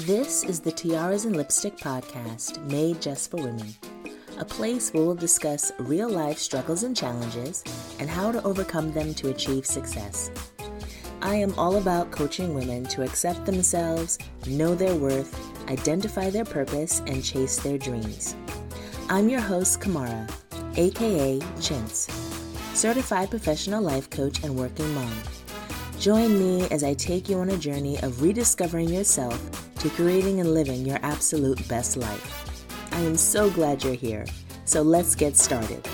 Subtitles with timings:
[0.00, 3.74] This is the Tiaras and Lipstick podcast made just for women,
[4.38, 7.64] a place where we'll discuss real life struggles and challenges
[7.98, 10.30] and how to overcome them to achieve success.
[11.22, 15.34] I am all about coaching women to accept themselves, know their worth,
[15.70, 18.36] identify their purpose, and chase their dreams.
[19.08, 20.30] I'm your host, Kamara,
[20.76, 22.10] aka Chintz,
[22.74, 25.16] certified professional life coach and working mom.
[25.98, 30.52] Join me as I take you on a journey of rediscovering yourself to creating and
[30.52, 32.88] living your absolute best life.
[32.90, 34.26] I am so glad you're here.
[34.64, 35.86] So let's get started.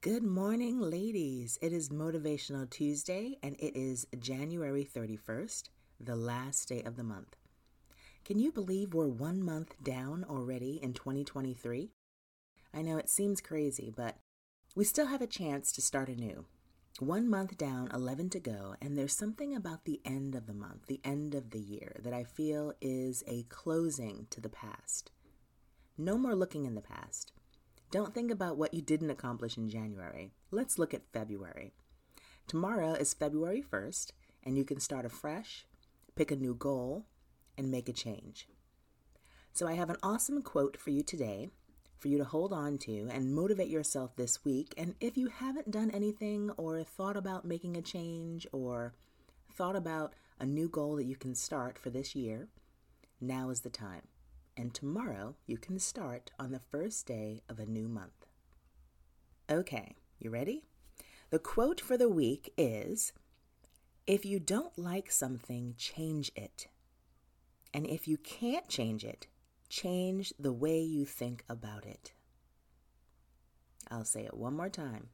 [0.00, 1.56] Good morning, ladies.
[1.62, 5.68] It is Motivational Tuesday and it is January 31st,
[6.00, 7.36] the last day of the month.
[8.24, 11.92] Can you believe we're one month down already in 2023?
[12.74, 14.16] I know it seems crazy, but
[14.78, 16.44] we still have a chance to start anew.
[17.00, 20.86] One month down, 11 to go, and there's something about the end of the month,
[20.86, 25.10] the end of the year, that I feel is a closing to the past.
[25.96, 27.32] No more looking in the past.
[27.90, 30.30] Don't think about what you didn't accomplish in January.
[30.52, 31.72] Let's look at February.
[32.46, 34.12] Tomorrow is February 1st,
[34.44, 35.66] and you can start afresh,
[36.14, 37.04] pick a new goal,
[37.56, 38.46] and make a change.
[39.52, 41.48] So, I have an awesome quote for you today
[41.98, 44.74] for you to hold on to and motivate yourself this week.
[44.76, 48.94] And if you haven't done anything or thought about making a change or
[49.52, 52.48] thought about a new goal that you can start for this year,
[53.20, 54.02] now is the time.
[54.56, 58.26] And tomorrow you can start on the first day of a new month.
[59.50, 60.64] Okay, you ready?
[61.30, 63.12] The quote for the week is
[64.06, 66.68] If you don't like something, change it.
[67.74, 69.26] And if you can't change it,
[69.68, 72.12] change the way you think about it.
[73.90, 75.08] I'll say it one more time.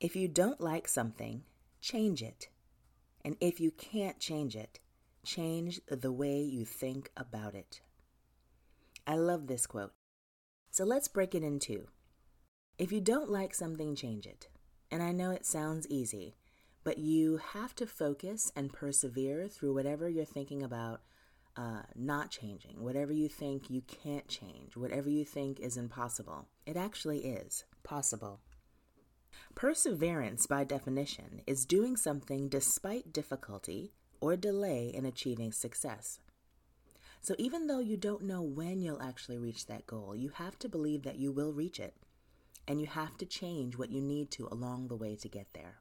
[0.00, 1.42] If you don't like something,
[1.80, 2.48] change it.
[3.24, 4.78] And if you can't change it,
[5.24, 7.80] change the way you think about it.
[9.06, 9.92] I love this quote.
[10.70, 11.88] So let's break it in two.
[12.78, 14.48] If you don't like something, change it.
[14.90, 16.36] And I know it sounds easy,
[16.84, 21.00] but you have to focus and persevere through whatever you're thinking about
[21.56, 26.76] uh, not changing, whatever you think you can't change, whatever you think is impossible, it
[26.76, 28.40] actually is possible.
[29.54, 36.20] Perseverance, by definition, is doing something despite difficulty or delay in achieving success.
[37.22, 40.68] So, even though you don't know when you'll actually reach that goal, you have to
[40.68, 41.94] believe that you will reach it,
[42.68, 45.80] and you have to change what you need to along the way to get there.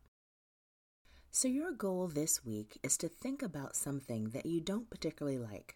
[1.35, 5.75] So, your goal this week is to think about something that you don't particularly like.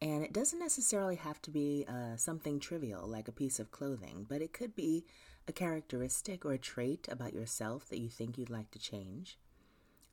[0.00, 4.24] And it doesn't necessarily have to be uh, something trivial like a piece of clothing,
[4.26, 5.04] but it could be
[5.46, 9.36] a characteristic or a trait about yourself that you think you'd like to change.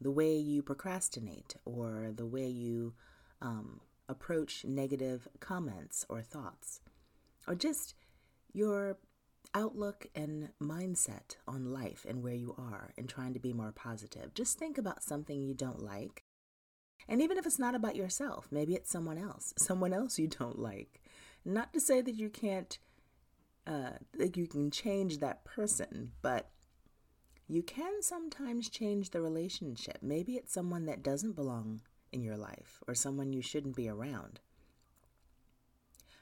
[0.01, 2.94] The way you procrastinate, or the way you
[3.41, 3.79] um,
[4.09, 6.81] approach negative comments or thoughts,
[7.47, 7.95] or just
[8.51, 8.97] your
[9.56, 14.34] outlook and mindset on life and where you are and trying to be more positive.
[14.34, 16.26] Just think about something you don't like.
[17.08, 20.60] And even if it's not about yourself, maybe it's someone else, someone else you don't
[20.60, 21.02] like.
[21.46, 22.78] Not to say that you can't,
[23.66, 26.50] uh, that you can change that person, but
[27.48, 30.00] you can sometimes change the relationship.
[30.02, 34.40] Maybe it's someone that doesn't belong in your life or someone you shouldn't be around.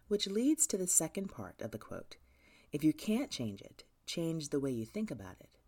[0.10, 2.18] Which leads to the second part of the quote
[2.74, 5.60] if you can't change it, change the way you think about it.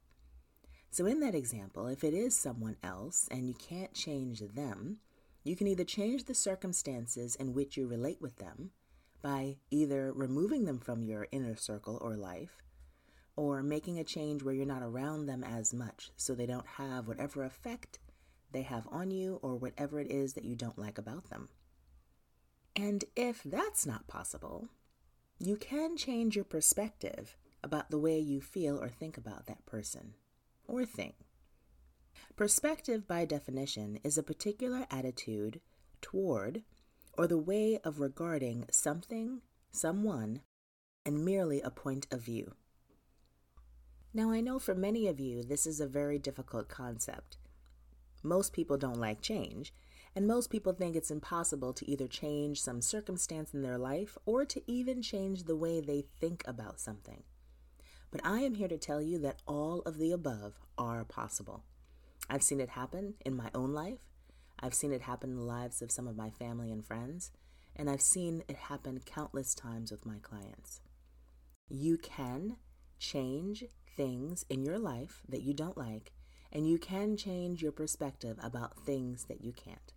[0.90, 4.98] So, in that example, if it is someone else and you can't change them,
[5.44, 8.72] you can either change the circumstances in which you relate with them
[9.22, 12.64] by either removing them from your inner circle or life,
[13.36, 17.08] or making a change where you're not around them as much so they don't have
[17.08, 18.00] whatever effect
[18.52, 21.50] they have on you or whatever it is that you don't like about them.
[22.76, 24.70] And if that's not possible,
[25.40, 30.14] you can change your perspective about the way you feel or think about that person
[30.68, 31.14] or thing.
[32.36, 35.62] Perspective, by definition, is a particular attitude
[36.02, 36.64] toward
[37.18, 39.42] or the way of regarding something,
[39.72, 40.42] someone,
[41.06, 42.54] and merely a point of view.
[44.14, 47.38] Now, I know for many of you this is a very difficult concept.
[48.24, 49.74] Most people don't like change,
[50.16, 54.46] and most people think it's impossible to either change some circumstance in their life or
[54.46, 57.24] to even change the way they think about something.
[58.12, 61.64] But I am here to tell you that all of the above are possible.
[62.30, 64.06] I've seen it happen in my own life.
[64.58, 67.32] I've seen it happen in the lives of some of my family and friends.
[67.76, 70.80] And I've seen it happen countless times with my clients.
[71.68, 72.56] You can
[73.00, 73.66] change
[73.98, 76.14] things in your life that you don't like,
[76.54, 79.92] and you can change your perspective about things that you can't.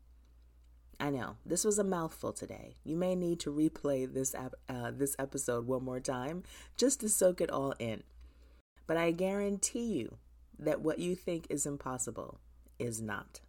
[1.00, 2.76] I know this was a mouthful today.
[2.82, 6.42] You may need to replay this uh, this episode one more time
[6.76, 8.02] just to soak it all in.
[8.86, 10.16] But I guarantee you
[10.58, 12.40] that what you think is impossible
[12.80, 13.40] is not.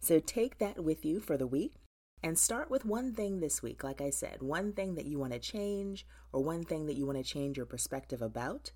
[0.00, 1.74] So take that with you for the week
[2.22, 3.84] and start with one thing this week.
[3.84, 7.04] Like I said, one thing that you want to change or one thing that you
[7.04, 8.70] want to change your perspective about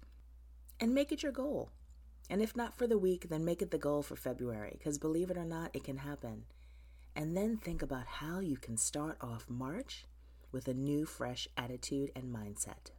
[0.81, 1.71] and make it your goal.
[2.29, 5.31] And if not for the week, then make it the goal for February because believe
[5.31, 6.45] it or not, it can happen
[7.19, 10.07] and then think about how you can start off March
[10.53, 12.93] with a new, fresh attitude and mindset.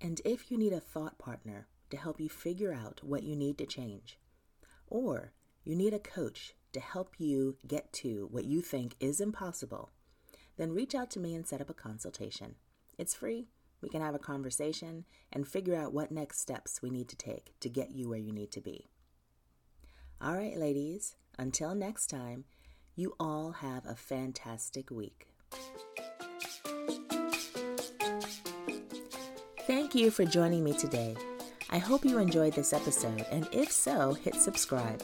[0.00, 3.58] And if you need a thought partner to help you figure out what you need
[3.58, 4.16] to change,
[4.86, 5.32] or
[5.64, 9.90] you need a coach to help you get to what you think is impossible,
[10.56, 12.54] then reach out to me and set up a consultation.
[12.96, 13.48] It's free.
[13.80, 17.58] We can have a conversation and figure out what next steps we need to take
[17.58, 18.86] to get you where you need to be.
[20.24, 22.44] All right, ladies, until next time,
[22.94, 25.26] you all have a fantastic week.
[29.66, 31.16] Thank you for joining me today.
[31.70, 35.02] I hope you enjoyed this episode, and if so, hit subscribe.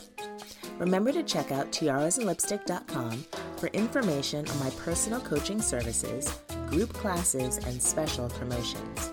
[0.78, 3.24] Remember to check out tiarasandlipstick.com
[3.56, 6.32] for information on my personal coaching services,
[6.68, 9.12] group classes, and special promotions.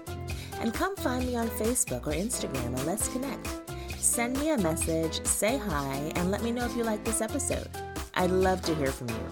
[0.59, 3.64] And come find me on Facebook or Instagram and let's connect.
[4.05, 7.67] Send me a message, say hi, and let me know if you like this episode.
[8.13, 9.27] I'd love to hear from you.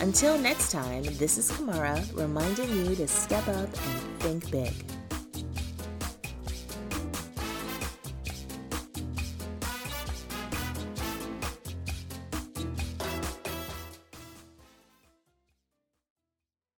[0.00, 4.72] Until next time, this is Kamara reminding you to step up and think big.